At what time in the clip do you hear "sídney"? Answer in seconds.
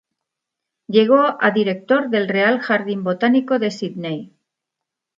3.69-4.33